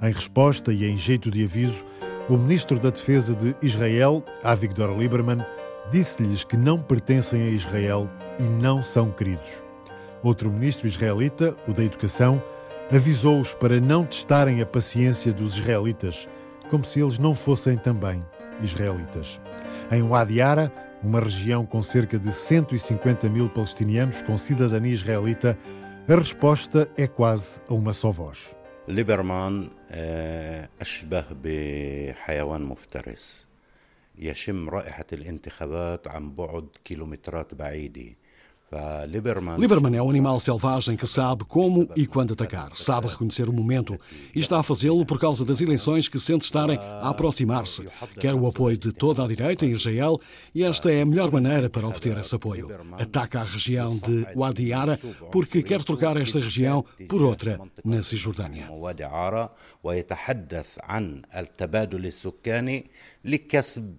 Em 0.00 0.12
resposta 0.12 0.72
e 0.72 0.84
em 0.84 0.96
jeito 0.96 1.32
de 1.32 1.44
aviso, 1.44 1.84
o 2.28 2.36
ministro 2.36 2.78
da 2.78 2.90
Defesa 2.90 3.34
de 3.34 3.56
Israel, 3.60 4.24
Avigdor 4.44 4.96
Lieberman, 4.96 5.44
disse-lhes 5.90 6.44
que 6.44 6.56
não 6.56 6.80
pertencem 6.80 7.42
a 7.42 7.50
Israel 7.50 8.08
e 8.38 8.44
não 8.44 8.82
são 8.82 9.10
queridos. 9.10 9.62
Outro 10.22 10.50
ministro 10.50 10.86
israelita, 10.86 11.56
o 11.66 11.72
da 11.72 11.82
Educação, 11.82 12.40
avisou-os 12.91 13.53
para 13.53 13.79
não 13.79 14.05
testarem 14.05 14.61
a 14.61 14.65
paciência 14.65 15.33
dos 15.33 15.57
israelitas, 15.57 16.27
como 16.69 16.85
se 16.85 16.99
eles 16.99 17.17
não 17.17 17.33
fossem 17.33 17.77
também 17.77 18.19
israelitas. 18.61 19.41
Em 19.91 20.01
Wadi 20.03 20.41
Ara, 20.41 20.71
uma 21.03 21.19
região 21.19 21.65
com 21.65 21.83
cerca 21.83 22.17
de 22.17 22.31
150 22.31 23.29
mil 23.29 23.49
palestinianos 23.49 24.21
com 24.21 24.37
cidadania 24.37 24.93
israelita, 24.93 25.57
a 26.07 26.15
resposta 26.15 26.89
é 26.97 27.07
quase 27.07 27.59
a 27.69 27.73
uma 27.73 27.93
só 27.93 28.11
voz. 28.11 28.53
ليبرمان 28.87 29.69
أشبه 30.81 31.25
بحيوان 31.43 32.61
مفترس 32.61 33.47
يشم 34.17 34.69
رائحة 34.69 35.05
الانتخابات 35.13 36.07
عن 36.07 36.31
بعد 36.31 36.67
كيلومترات 36.85 37.53
بعيدة 37.53 38.15
Lieberman 39.57 39.95
é 39.95 40.01
um 40.01 40.09
animal 40.09 40.39
selvagem 40.39 40.97
que 40.97 41.05
sabe 41.05 41.43
como 41.45 41.87
e 41.95 42.07
quando 42.07 42.33
atacar, 42.33 42.71
sabe 42.75 43.07
reconhecer 43.07 43.47
o 43.47 43.53
momento 43.53 43.99
e 44.33 44.39
está 44.39 44.59
a 44.59 44.63
fazê-lo 44.63 45.05
por 45.05 45.19
causa 45.19 45.45
das 45.45 45.61
eleições 45.61 46.07
que 46.07 46.19
sente 46.19 46.45
estarem 46.45 46.77
a 46.77 47.09
aproximar-se. 47.09 47.87
Quer 48.19 48.33
o 48.33 48.47
apoio 48.47 48.77
de 48.77 48.91
toda 48.91 49.23
a 49.23 49.27
direita 49.27 49.65
em 49.65 49.71
Israel 49.71 50.19
e 50.55 50.63
esta 50.63 50.91
é 50.91 51.01
a 51.01 51.05
melhor 51.05 51.31
maneira 51.31 51.69
para 51.69 51.87
obter 51.87 52.17
esse 52.17 52.35
apoio. 52.35 52.69
Ataca 52.93 53.41
a 53.41 53.43
região 53.43 53.95
de 53.95 54.25
Wadi 54.35 54.73
Ara 54.73 54.99
porque 55.31 55.61
quer 55.61 55.83
trocar 55.83 56.17
esta 56.17 56.39
região 56.39 56.83
por 57.07 57.21
outra 57.21 57.59
na 57.83 58.01
Cisjordânia. 58.01 58.69
لكسب 63.25 63.95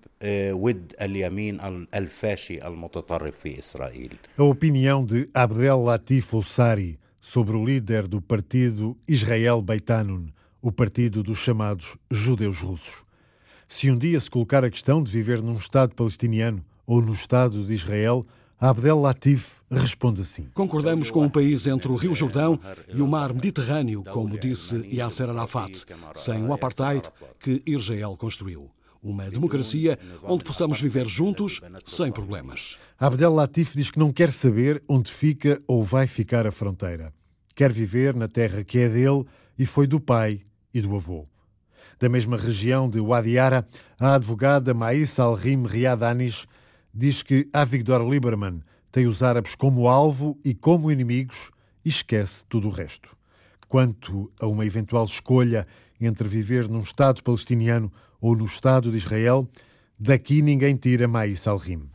ود 0.52 0.92
اليمين 1.02 1.60
الفاشي 1.94 2.66
المتطرف 2.66 3.38
في 3.38 3.58
إسرائيل 3.58 4.16
A 4.38 4.54
opinião 4.59 5.05
de 5.05 5.29
Abdel 5.33 5.81
Latif 5.81 6.35
Oussari 6.35 6.99
sobre 7.21 7.55
o 7.55 7.63
líder 7.63 8.09
do 8.09 8.21
partido 8.21 8.97
Israel 9.07 9.61
Beitanun, 9.61 10.25
o 10.61 10.69
partido 10.69 11.23
dos 11.23 11.37
chamados 11.37 11.95
judeus 12.11 12.59
russos. 12.59 12.95
Se 13.69 13.89
um 13.89 13.97
dia 13.97 14.19
se 14.19 14.29
colocar 14.29 14.65
a 14.65 14.69
questão 14.69 15.01
de 15.01 15.09
viver 15.09 15.41
num 15.41 15.53
Estado 15.53 15.95
palestiniano 15.95 16.61
ou 16.85 17.01
no 17.01 17.13
Estado 17.13 17.63
de 17.63 17.73
Israel, 17.73 18.21
Abdel 18.59 18.99
Latif 18.99 19.61
responde 19.71 20.23
assim: 20.23 20.49
Concordamos 20.53 21.09
com 21.09 21.23
um 21.23 21.29
país 21.29 21.65
entre 21.65 21.89
o 21.89 21.95
Rio 21.95 22.13
Jordão 22.13 22.59
e 22.93 23.01
o 23.01 23.07
mar 23.07 23.33
Mediterrâneo, 23.33 24.03
como 24.03 24.37
disse 24.37 24.75
Yasser 24.93 25.29
Arafat, 25.29 25.85
sem 26.15 26.43
o 26.45 26.51
apartheid 26.51 27.09
que 27.39 27.63
Israel 27.65 28.17
construiu 28.17 28.69
uma 29.01 29.29
democracia 29.29 29.97
onde 30.23 30.43
possamos 30.43 30.81
viver 30.81 31.07
juntos 31.07 31.61
sem 31.85 32.11
problemas. 32.11 32.77
Abdel 32.97 33.33
Latif 33.33 33.75
diz 33.75 33.89
que 33.89 33.99
não 33.99 34.11
quer 34.11 34.31
saber 34.31 34.81
onde 34.87 35.11
fica 35.11 35.61
ou 35.67 35.83
vai 35.83 36.07
ficar 36.07 36.45
a 36.45 36.51
fronteira. 36.51 37.13
Quer 37.55 37.71
viver 37.71 38.15
na 38.15 38.27
terra 38.27 38.63
que 38.63 38.79
é 38.79 38.89
dele 38.89 39.25
e 39.57 39.65
foi 39.65 39.87
do 39.87 39.99
pai 39.99 40.41
e 40.73 40.81
do 40.81 40.95
avô. 40.95 41.27
Da 41.99 42.07
mesma 42.07 42.37
região 42.37 42.89
de 42.89 42.99
Wadi 42.99 43.37
Ara, 43.37 43.67
a 43.99 44.15
advogada 44.15 44.73
Maïs 44.73 45.19
Al-Rim 45.19 45.65
Riadanis 45.65 46.45
diz 46.93 47.21
que 47.21 47.49
Avigdor 47.51 48.07
Lieberman 48.07 48.61
tem 48.91 49.05
os 49.05 49.21
árabes 49.21 49.55
como 49.55 49.87
alvo 49.87 50.37
e 50.43 50.53
como 50.53 50.91
inimigos 50.91 51.51
e 51.83 51.89
esquece 51.89 52.45
tudo 52.47 52.67
o 52.67 52.71
resto. 52.71 53.15
Quanto 53.67 54.31
a 54.41 54.47
uma 54.47 54.65
eventual 54.65 55.05
escolha 55.05 55.67
entre 55.99 56.27
viver 56.27 56.67
num 56.67 56.79
Estado 56.79 57.21
palestiniano 57.21 57.91
ou 58.21 58.35
no 58.35 58.45
Estado 58.45 58.91
de 58.91 58.97
Israel, 58.97 59.47
daqui 59.99 60.41
ninguém 60.41 60.75
tira 60.75 61.07
mais 61.07 61.41
Salrim. 61.41 61.89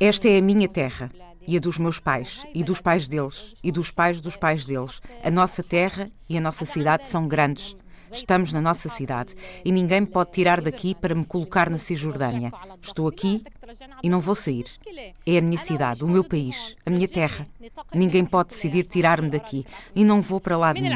Esta 0.00 0.28
é 0.28 0.38
a 0.38 0.42
minha 0.42 0.68
terra 0.68 1.10
e 1.46 1.56
a 1.56 1.60
dos 1.60 1.78
meus 1.78 2.00
pais, 2.00 2.44
e 2.52 2.64
dos 2.64 2.80
pais 2.80 3.06
deles, 3.06 3.54
e 3.62 3.70
dos 3.70 3.92
pais 3.92 4.20
dos 4.20 4.36
pais 4.36 4.66
deles. 4.66 5.00
A 5.22 5.30
nossa 5.30 5.62
terra 5.62 6.10
e 6.28 6.36
a 6.36 6.40
nossa 6.40 6.64
cidade 6.64 7.06
são 7.06 7.28
grandes. 7.28 7.76
Estamos 8.12 8.52
na 8.52 8.60
nossa 8.60 8.88
cidade 8.88 9.34
e 9.64 9.72
ninguém 9.72 10.02
me 10.02 10.06
pode 10.06 10.32
tirar 10.32 10.60
daqui 10.60 10.94
para 10.94 11.14
me 11.14 11.24
colocar 11.24 11.70
na 11.70 11.78
Cisjordânia. 11.78 12.52
Estou 12.82 13.08
aqui 13.08 13.42
e 14.02 14.08
não 14.08 14.20
vou 14.20 14.34
sair. 14.34 14.64
É 15.24 15.38
a 15.38 15.40
minha 15.40 15.58
cidade, 15.58 16.04
o 16.04 16.08
meu 16.08 16.24
país, 16.24 16.76
a 16.84 16.90
minha 16.90 17.08
terra. 17.08 17.46
Ninguém 17.94 18.24
pode 18.24 18.50
decidir 18.50 18.86
tirar-me 18.86 19.30
daqui 19.30 19.64
e 19.94 20.04
não 20.04 20.20
vou 20.20 20.40
para 20.40 20.56
lá 20.56 20.72
de 20.72 20.82
mim. 20.82 20.90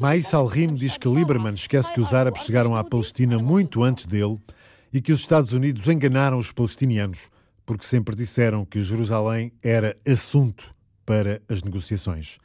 Mais 0.00 0.26
Salrim 0.26 0.74
diz 0.74 0.96
que 0.96 1.08
Lieberman 1.08 1.54
esquece 1.54 1.92
que 1.92 2.00
os 2.00 2.12
árabes 2.12 2.42
chegaram 2.42 2.74
à 2.74 2.84
Palestina 2.84 3.38
muito 3.38 3.82
antes 3.82 4.06
dele 4.06 4.38
e 4.92 5.00
que 5.00 5.12
os 5.12 5.20
Estados 5.20 5.52
Unidos 5.52 5.88
enganaram 5.88 6.38
os 6.38 6.52
palestinianos 6.52 7.30
porque 7.66 7.86
sempre 7.86 8.14
disseram 8.14 8.64
que 8.64 8.82
Jerusalém 8.82 9.52
era 9.62 9.96
assunto 10.06 10.74
para 11.06 11.40
as 11.48 11.62
negociações. 11.62 12.38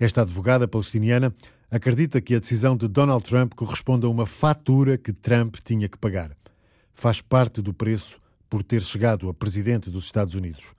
Esta 0.00 0.22
advogada 0.22 0.66
palestiniana 0.66 1.34
acredita 1.70 2.22
que 2.22 2.34
a 2.34 2.38
decisão 2.38 2.74
de 2.74 2.88
Donald 2.88 3.22
Trump 3.22 3.52
corresponde 3.54 4.06
a 4.06 4.08
uma 4.08 4.24
fatura 4.24 4.96
que 4.96 5.12
Trump 5.12 5.56
tinha 5.62 5.90
que 5.90 5.98
pagar. 5.98 6.34
Faz 6.94 7.20
parte 7.20 7.60
do 7.60 7.74
preço 7.74 8.18
por 8.48 8.62
ter 8.62 8.80
chegado 8.80 9.28
a 9.28 9.34
presidente 9.34 9.90
dos 9.90 10.06
Estados 10.06 10.34
Unidos. 10.34 10.72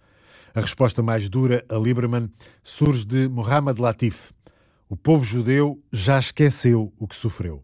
A 0.55 0.59
resposta 0.59 1.03
mais 1.03 1.29
dura 1.29 1.63
a 1.69 1.75
Lieberman 1.75 2.31
surge 2.63 3.05
de 3.05 3.29
Mohamed 3.29 3.79
Latif. 3.79 4.31
O 4.89 4.97
povo 4.97 5.23
judeu 5.23 5.79
já 5.93 6.17
esqueceu 6.17 6.91
o 6.97 7.07
que 7.07 7.15
sofreu. 7.15 7.63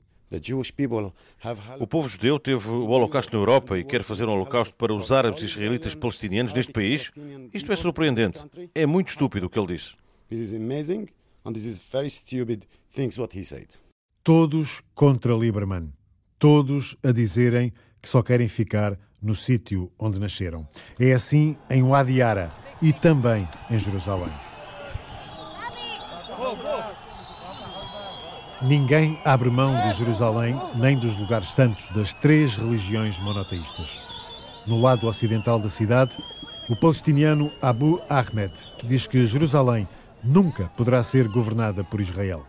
O 1.80 1.88
povo 1.88 2.08
judeu 2.08 2.40
teve 2.40 2.70
o 2.70 2.88
Holocausto 2.88 3.34
na 3.34 3.42
Europa 3.42 3.80
e 3.80 3.84
quer 3.84 4.04
fazer 4.04 4.26
um 4.26 4.32
Holocausto 4.32 4.78
para 4.78 4.94
os 4.94 5.12
árabes 5.12 5.42
israelitas 5.42 5.96
palestinianos 5.96 6.54
neste 6.54 6.72
país? 6.72 7.10
Isto 7.52 7.72
é 7.72 7.76
surpreendente. 7.76 8.40
É 8.76 8.86
muito 8.86 9.10
estúpido 9.10 9.48
o 9.48 9.50
que 9.50 9.58
ele 9.58 9.76
disse. 9.76 9.96
Todos 14.24 14.82
contra 14.94 15.34
Lieberman. 15.34 15.94
Todos 16.38 16.98
a 17.04 17.12
dizerem 17.12 17.72
que 18.02 18.10
só 18.10 18.22
querem 18.22 18.48
ficar 18.48 18.98
no 19.22 19.34
sítio 19.34 19.92
onde 19.98 20.20
nasceram. 20.20 20.68
É 21.00 21.14
assim 21.14 21.58
em 21.70 21.84
Wadi 21.84 22.22
Ara 22.22 22.52
e 22.82 22.94
também 22.94 23.48
em 23.70 23.80
Jerusalém. 23.80 24.32
Ninguém 28.62 29.20
abre 29.24 29.50
mão 29.50 29.80
de 29.88 29.96
Jerusalém 29.96 30.60
nem 30.76 30.98
dos 30.98 31.16
lugares 31.16 31.50
santos 31.50 31.90
das 31.90 32.14
três 32.16 32.56
religiões 32.56 33.20
monoteístas. 33.20 34.00
No 34.66 34.82
lado 34.82 35.08
ocidental 35.08 35.60
da 35.60 35.70
cidade, 35.70 36.18
o 36.68 36.76
palestiniano 36.76 37.52
Abu 37.62 38.02
Ahmed 38.10 38.52
diz 38.84 39.08
que 39.08 39.26
Jerusalém 39.26 39.88
nunca 40.28 40.66
poderá 40.76 41.02
ser 41.04 41.28
governada 41.28 41.84
por 41.84 42.02
Israel. 42.02 42.46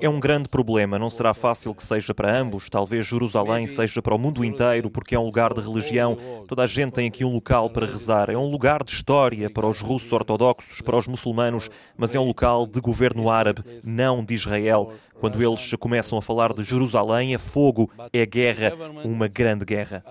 É 0.00 0.08
um 0.08 0.18
grande 0.18 0.48
problema, 0.48 0.98
não 0.98 1.10
será 1.10 1.34
fácil 1.34 1.74
que 1.74 1.82
seja 1.82 2.14
para 2.14 2.34
ambos. 2.34 2.70
Talvez 2.70 3.06
Jerusalém 3.06 3.66
seja 3.66 4.00
para 4.00 4.14
o 4.14 4.18
mundo 4.18 4.44
inteiro, 4.44 4.90
porque 4.90 5.14
é 5.14 5.18
um 5.18 5.24
lugar 5.26 5.52
de 5.52 5.60
religião. 5.60 6.16
Toda 6.48 6.62
a 6.62 6.66
gente 6.66 6.92
tem 6.92 7.08
aqui 7.08 7.24
um 7.24 7.34
local 7.34 7.68
para 7.68 7.86
rezar. 7.86 8.30
É 8.30 8.36
um 8.36 8.50
lugar 8.50 8.82
de 8.82 8.92
história 8.92 9.50
para 9.50 9.66
os 9.66 9.80
russos 9.80 10.10
ortodoxos, 10.10 10.80
para 10.80 10.96
os 10.96 11.06
muçulmanos, 11.06 11.70
mas 11.96 12.14
é 12.14 12.20
um 12.20 12.24
local 12.24 12.66
de 12.66 12.80
governo 12.80 13.28
árabe, 13.28 13.62
não 13.84 14.24
de 14.24 14.34
Israel. 14.34 14.92
Quando 15.20 15.42
eles 15.42 15.74
começam 15.78 16.16
a 16.16 16.22
falar 16.22 16.54
de 16.54 16.64
Jerusalém, 16.64 17.34
é 17.34 17.38
fogo, 17.38 17.90
é 18.12 18.24
guerra, 18.24 18.72
uma 19.04 19.28
grande 19.28 19.64
guerra. 19.66 20.02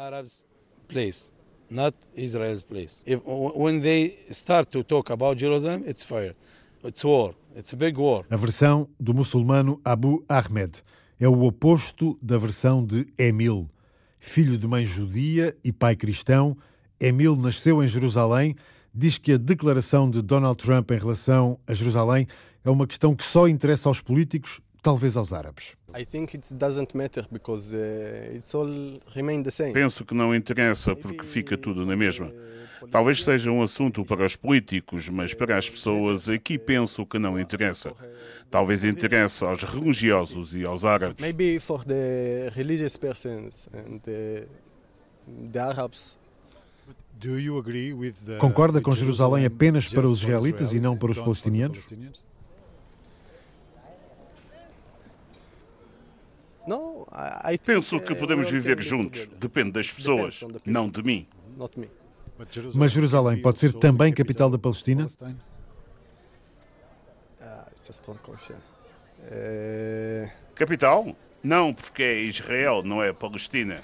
Place, 0.88 1.34
not 1.74 1.96
Israel's 2.16 2.62
place. 2.62 3.04
If, 3.06 3.22
when 3.26 3.82
they 3.82 4.18
start 4.32 4.72
to 4.72 4.84
talk 4.84 5.10
about 5.10 5.38
Jerusalem, 5.38 5.84
it's 5.86 6.04
fire. 6.04 6.36
It's 6.84 7.04
war. 7.06 7.34
A 8.30 8.36
versão 8.36 8.90
do 9.00 9.14
muçulmano 9.14 9.80
Abu 9.86 10.26
Ahmed 10.28 10.82
é 11.20 11.28
o 11.28 11.44
oposto 11.44 12.18
da 12.22 12.38
versão 12.38 12.84
de 12.84 13.06
Emil. 13.18 13.70
Filho 14.20 14.58
de 14.58 14.68
mãe 14.68 14.86
judia 14.86 15.56
e 15.64 15.72
pai 15.72 15.96
cristão, 15.96 16.58
Emil 17.00 17.36
nasceu 17.36 17.84
em 17.84 17.88
Jerusalém. 17.88 18.56
Diz 18.94 19.18
que 19.18 19.34
a 19.34 19.38
declaração 19.38 20.10
de 20.10 20.22
Donald 20.22 20.58
Trump 20.58 20.92
em 20.92 20.98
relação 20.98 21.60
a 21.68 21.74
Jerusalém 21.74 22.28
é 22.66 22.70
uma 22.70 22.88
questão 22.88 23.16
que 23.16 23.24
só 23.24 23.48
interessa 23.48 23.88
aos 23.88 24.02
políticos, 24.02 24.60
talvez 24.84 25.18
aos 25.18 25.34
árabes. 25.34 25.76
Uh, 25.88 26.04
Penso 29.74 30.06
que 30.06 30.14
não 30.14 30.36
interessa 30.36 30.96
porque 30.96 31.24
fica 31.24 31.58
tudo 31.58 31.86
na 31.86 31.96
mesma. 31.96 32.32
Talvez 32.92 33.24
seja 33.24 33.50
um 33.50 33.62
assunto 33.64 34.04
para 34.04 34.26
os 34.26 34.36
políticos, 34.36 35.08
mas 35.08 35.34
para 35.34 35.58
as 35.58 35.70
pessoas 35.70 36.28
aqui 36.28 36.60
penso 36.60 37.06
que 37.06 37.18
não 37.18 37.40
interessa. 37.40 37.94
Talvez 38.52 38.84
interesse 38.84 39.46
aos 39.46 39.64
religiosos 39.64 40.54
e 40.54 40.66
aos 40.66 40.84
árabes. 40.84 41.24
Maybe 41.24 41.60
for 41.60 41.86
the 41.86 42.52
religious 42.54 42.98
persons 42.98 43.70
and 43.74 44.00
the, 44.00 44.48
the 45.52 45.60
Arabs. 45.60 46.18
Concorda 48.38 48.82
com 48.82 48.92
Jerusalém 48.92 49.46
apenas 49.46 49.88
para 49.88 50.06
os 50.06 50.20
israelitas 50.20 50.74
e 50.74 50.80
não 50.80 50.98
para 50.98 51.10
os 51.10 51.22
palestinianos? 51.22 51.88
Penso 57.66 58.00
que 58.00 58.16
podemos 58.16 58.50
viver 58.50 58.82
juntos. 58.82 59.28
Depende 59.40 59.72
das 59.72 59.92
pessoas, 59.92 60.44
não 60.66 60.90
de 60.90 61.04
mim. 61.04 61.28
Mas 62.74 62.92
Jerusalém 62.92 63.42
pode 63.42 63.60
ser 63.60 63.74
também 63.74 64.14
capital 64.14 64.50
da 64.50 64.58
Palestina? 64.58 65.08
Capital? 70.56 71.16
Não, 71.44 71.74
porque 71.74 72.02
é 72.04 72.22
Israel, 72.22 72.82
não 72.84 73.04
é 73.04 73.12
Palestina. 73.12 73.82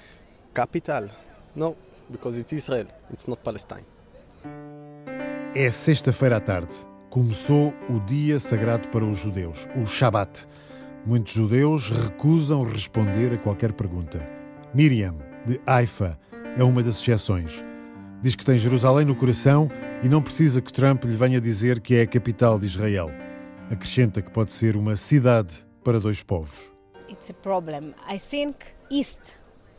Capital? 0.54 1.04
Não, 1.54 1.76
because 2.08 2.40
it's 2.40 2.52
Israel, 2.52 2.86
it's 3.12 3.26
not 3.26 3.42
Palestine. 3.42 3.84
É 5.54 5.70
sexta-feira 5.70 6.38
à 6.38 6.40
tarde. 6.40 6.74
Começou 7.10 7.74
o 7.90 8.00
dia 8.06 8.40
sagrado 8.40 8.88
para 8.88 9.04
os 9.04 9.18
judeus, 9.18 9.68
o 9.76 9.84
Shabat. 9.84 10.46
Muitos 11.06 11.32
judeus 11.32 11.88
recusam 11.88 12.62
responder 12.62 13.32
a 13.32 13.38
qualquer 13.38 13.72
pergunta. 13.72 14.20
Miriam, 14.74 15.16
de 15.46 15.58
Haifa, 15.66 16.18
é 16.56 16.62
uma 16.62 16.82
das 16.82 17.00
exceções. 17.00 17.64
Diz 18.22 18.36
que 18.36 18.44
tem 18.44 18.58
Jerusalém 18.58 19.06
no 19.06 19.16
coração 19.16 19.68
e 20.02 20.08
não 20.08 20.20
precisa 20.20 20.60
que 20.60 20.72
Trump 20.72 21.04
lhe 21.04 21.16
venha 21.16 21.40
dizer 21.40 21.80
que 21.80 21.94
é 21.94 22.02
a 22.02 22.06
capital 22.06 22.58
de 22.58 22.66
Israel. 22.66 23.10
Acrescenta 23.70 24.20
que 24.20 24.30
pode 24.30 24.52
ser 24.52 24.76
uma 24.76 24.94
cidade 24.94 25.66
para 25.82 25.98
dois 25.98 26.22
povos. 26.22 26.70
It's 27.08 27.30
a 27.30 27.34
problem. 27.34 27.94
I 28.08 28.18
think 28.18 28.56
East 28.90 29.20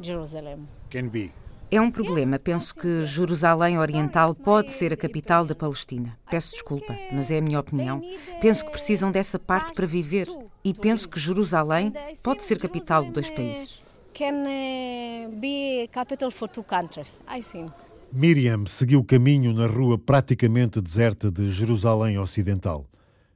Jerusalem 0.01 0.67
can 0.89 1.10
be. 1.10 1.40
É 1.71 1.79
um 1.79 1.89
problema. 1.89 2.38
Penso 2.38 2.75
que 2.75 3.05
Jerusalém 3.05 3.79
Oriental 3.79 4.36
pode 4.36 4.73
ser 4.73 4.91
a 4.91 4.97
capital 4.97 5.45
da 5.45 5.55
Palestina. 5.55 6.17
Peço 6.29 6.51
desculpa, 6.51 6.93
mas 7.13 7.31
é 7.31 7.38
a 7.38 7.41
minha 7.41 7.62
opinião. 7.62 8.01
Penso 8.41 8.65
que 8.65 8.71
precisam 8.71 9.10
dessa 9.10 9.39
parte 9.39 9.73
para 9.73 9.88
viver. 9.88 10.27
E 10.65 10.73
penso 10.73 11.07
que 11.07 11.17
Jerusalém 11.17 11.93
pode 12.21 12.43
ser 12.43 12.60
capital 12.60 13.05
de 13.05 13.12
dois 13.12 13.29
países. 13.29 13.79
Can 14.13 14.43
eh, 14.45 15.29
be 15.31 15.88
capital 15.93 16.29
for 16.29 16.49
two 16.49 16.63
countries, 16.65 17.21
I 17.25 17.41
think. 17.41 17.71
Miriam 18.12 18.65
seguiu 18.65 19.01
caminho 19.05 19.53
na 19.53 19.65
rua 19.65 19.97
praticamente 19.97 20.81
deserta 20.81 21.31
de 21.31 21.49
Jerusalém 21.49 22.19
Ocidental. 22.19 22.86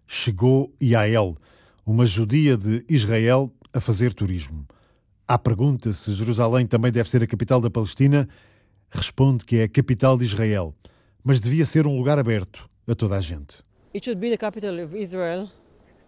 Chegou 0.05 0.73
Yael, 0.83 1.37
uma 1.85 2.05
judia 2.05 2.57
de 2.57 2.83
Israel, 2.89 3.49
a 3.73 3.79
fazer 3.79 4.13
turismo. 4.13 4.67
À 5.27 5.39
pergunta 5.39 5.91
se 5.91 6.13
Jerusalém 6.13 6.67
também 6.67 6.91
deve 6.91 7.09
ser 7.09 7.23
a 7.23 7.27
capital 7.27 7.59
da 7.59 7.67
Palestina, 7.67 8.29
responde 8.91 9.43
que 9.43 9.57
é 9.57 9.63
a 9.63 9.67
capital 9.67 10.17
de 10.19 10.25
Israel, 10.25 10.75
mas 11.23 11.41
devia 11.41 11.65
ser 11.65 11.87
um 11.87 11.97
lugar 11.97 12.19
aberto 12.19 12.69
a 12.87 12.93
toda 12.93 13.17
a 13.17 13.21
gente. 13.21 13.63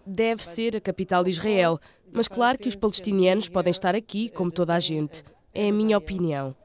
Deve 0.06 0.46
ser 0.46 0.76
a 0.76 0.82
capital 0.82 1.24
de 1.24 1.32
Israel, 1.32 1.80
mas 2.14 2.28
claro 2.28 2.60
que 2.60 2.70
os 2.70 2.76
palestinianos 2.76 3.50
podem 3.50 3.72
estar 3.72 3.96
aqui 3.96 4.30
como 4.30 4.52
toda 4.52 4.76
a 4.76 4.80
gente. 4.80 5.24
É 5.52 5.70
a 5.70 5.74
minha 5.74 5.98
opinião. 5.98 6.56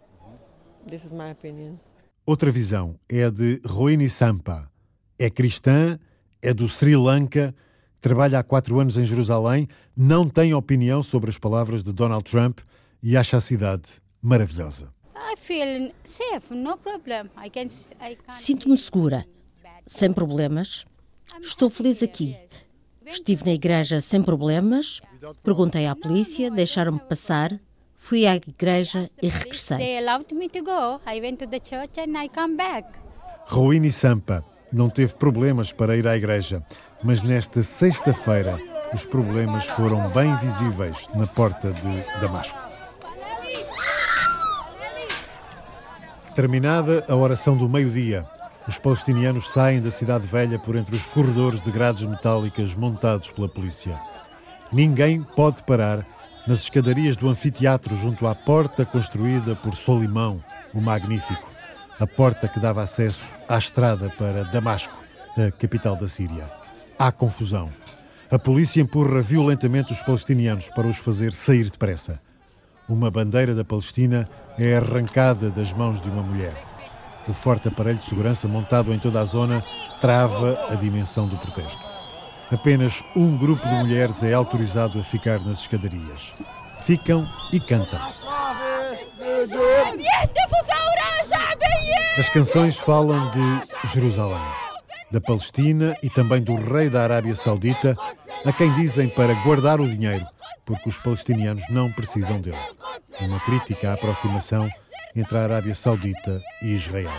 Outra 2.27 2.51
visão 2.51 2.97
é 3.09 3.25
a 3.25 3.31
de 3.31 3.62
Rohini 3.65 4.11
Sampa. 4.11 4.71
É 5.19 5.31
cristã, 5.31 5.99
é 6.43 6.53
do 6.53 6.69
Sri 6.69 6.95
Lanka, 6.97 7.55
trabalha 8.03 8.41
há 8.41 8.43
quatro 8.43 8.79
anos 8.79 8.99
em 8.99 9.05
Jerusalém, 9.07 9.67
não 9.97 10.29
tem 10.29 10.53
opinião 10.53 11.03
sobre 11.03 11.31
as 11.31 11.38
palavras 11.38 11.83
de 11.83 11.93
Donald 11.93 12.25
Trump 12.25 12.59
e 13.03 13.17
acha 13.17 13.37
a 13.37 13.41
cidade 13.41 13.93
maravilhosa. 14.21 14.93
Sinto-me 18.29 18.77
segura, 18.77 19.25
sem 19.87 20.12
problemas. 20.12 20.85
Estou 21.41 21.71
feliz 21.71 22.03
aqui. 22.03 22.37
Estive 23.07 23.45
na 23.45 23.53
igreja 23.53 24.01
sem 24.01 24.23
problemas, 24.23 25.01
perguntei 25.43 25.87
à 25.87 25.95
polícia, 25.95 26.51
deixaram-me 26.51 27.01
passar, 27.01 27.59
Fui 28.03 28.27
à 28.27 28.35
igreja 28.35 29.09
e 29.23 29.29
regressei. 29.29 29.77
Ruini 33.47 33.93
Sampa 33.93 34.45
não 34.73 34.89
teve 34.89 35.15
problemas 35.15 35.73
para 35.73 35.97
ir 35.97 36.07
à 36.07 36.17
igreja, 36.17 36.63
mas 37.03 37.23
nesta 37.23 37.63
sexta-feira 37.63 38.59
os 38.95 39.05
problemas 39.05 39.65
foram 39.65 40.09
bem 40.11 40.37
visíveis 40.37 41.07
na 41.15 41.27
porta 41.27 41.73
de 41.73 42.21
Damasco. 42.21 42.59
Terminada 46.35 47.05
a 47.09 47.15
oração 47.15 47.57
do 47.57 47.69
meio-dia, 47.69 48.27
os 48.67 48.79
palestinianos 48.79 49.49
saem 49.49 49.83
da 49.83 49.91
cidade 49.91 50.27
velha 50.27 50.59
por 50.59 50.77
entre 50.77 50.95
os 50.95 51.07
corredores 51.07 51.61
de 51.61 51.71
grades 51.71 52.05
metálicas 52.05 52.75
montados 52.75 53.31
pela 53.31 53.49
polícia. 53.49 53.99
Ninguém 54.73 55.23
pode 55.23 55.63
parar 55.63 56.07
nas 56.47 56.61
escadarias 56.61 57.17
do 57.17 57.29
anfiteatro 57.29 57.95
junto 57.97 58.27
à 58.27 58.35
porta 58.35 58.87
construída 58.87 59.55
por 59.55 59.75
Solimão, 59.75 60.43
o 60.73 60.81
Magnífico, 60.81 61.52
a 61.99 62.07
porta 62.07 62.49
que 62.49 62.61
dava 62.61 62.83
acesso 62.83 63.25
à 63.49 63.59
estrada 63.59 64.11
para 64.11 64.45
Damasco, 64.45 64.97
a 65.37 65.51
capital 65.51 65.97
da 65.97 66.09
Síria. 66.09 66.51
Há 66.99 67.11
confusão. 67.13 67.71
A 68.31 68.39
polícia 68.39 68.81
empurra 68.81 69.21
violentamente 69.21 69.93
os 69.93 70.03
palestinianos 70.03 70.71
para 70.71 70.87
os 70.87 70.99
fazer 70.99 71.33
sair 71.33 71.71
depressa. 71.71 72.21
uma 72.89 73.11
bandeira 73.11 73.55
da 73.55 73.65
Palestina 73.65 74.29
é 74.59 74.77
arrancada 74.77 75.51
das 75.51 75.73
mãos 75.73 76.01
de 76.01 76.11
uma 76.11 76.23
mulher. 76.23 76.55
O 77.29 77.33
forte 77.33 77.69
aparelho 77.69 77.99
de 77.99 78.05
segurança 78.05 78.49
montado 78.49 78.93
em 78.93 78.99
toda 78.99 79.21
a 79.21 79.25
zona 79.25 79.63
trava 80.01 80.59
a 80.69 80.75
dimensão 80.75 81.29
do 81.29 81.39
protesto. 81.39 81.83
Apenas 82.51 83.03
um 83.15 83.37
grupo 83.37 83.67
de 83.67 83.75
mulheres 83.75 84.23
é 84.23 84.35
autorizado 84.35 84.99
a 84.99 85.03
ficar 85.03 85.41
nas 85.41 85.61
escadarias. 85.61 86.35
Ficam 86.81 87.27
e 87.53 87.61
cantam. 87.61 88.01
As 92.18 92.29
canções 92.29 92.77
falam 92.77 93.31
de 93.31 93.88
Jerusalém, 93.88 94.42
da 95.11 95.18
Palestina 95.18 95.96
e 96.03 96.11
também 96.11 96.42
do 96.42 96.55
rei 96.55 96.90
da 96.90 97.03
Arábia 97.03 97.35
Saudita, 97.35 97.96
a 98.44 98.53
quem 98.53 98.70
dizem 98.75 99.09
para 99.09 99.33
guardar 99.42 99.81
o 99.81 99.88
dinheiro, 99.88 100.27
porque 100.66 100.90
os 100.90 100.98
palestinianos 100.98 101.62
não 101.70 101.90
precisam 101.90 102.38
dele. 102.38 102.59
Uma 103.18 103.40
crítica 103.40 103.90
à 103.90 103.94
aproximação 103.94 104.68
entre 105.16 105.38
a 105.38 105.42
Arábia 105.42 105.75
Saudita 105.75 106.38
e 106.61 106.75
Israel. 106.75 107.11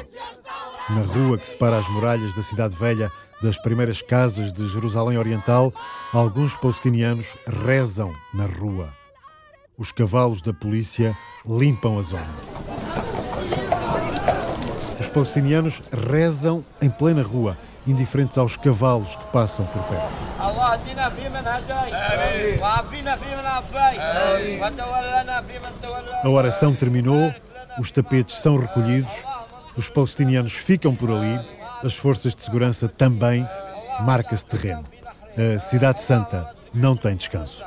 Na 0.92 1.02
rua 1.02 1.40
que 1.40 1.48
separa 1.48 1.80
as 1.80 1.90
muralhas 1.90 2.36
da 2.36 2.44
Cidade 2.44 2.76
Velha 2.76 3.12
das 3.42 3.58
primeiras 3.58 4.00
casas 4.02 4.54
de 4.54 4.68
Jerusalém 4.68 5.18
Oriental, 5.18 5.74
alguns 6.14 6.56
palestinianos 6.56 7.36
rezam 7.66 8.14
na 8.32 8.46
rua. 8.46 8.94
Os 9.76 9.92
cavalos 9.92 10.40
da 10.42 10.54
polícia 10.54 11.18
limpam 11.46 11.98
a 11.98 12.02
zona. 12.04 12.53
Os 15.14 15.16
palestinianos 15.16 15.80
rezam 16.10 16.66
em 16.82 16.90
plena 16.90 17.22
rua, 17.22 17.56
indiferentes 17.86 18.36
aos 18.36 18.58
cavalos 18.58 19.16
que 19.16 19.24
passam 19.26 19.64
por 19.68 19.84
perto. 19.84 20.10
A 26.24 26.30
oração 26.30 26.74
terminou, 26.74 27.32
os 27.78 27.92
tapetes 27.92 28.38
são 28.38 28.58
recolhidos, 28.58 29.24
os 29.78 29.88
palestinianos 29.88 30.54
ficam 30.54 30.96
por 30.96 31.12
ali, 31.12 31.40
as 31.84 31.94
forças 31.94 32.34
de 32.34 32.42
segurança 32.42 32.88
também, 32.90 33.48
marca-se 34.00 34.48
terreno. 34.48 34.84
A 35.38 35.60
Cidade 35.60 36.02
Santa 36.02 36.50
não 36.74 36.96
tem 36.96 37.16
descanso. 37.16 37.64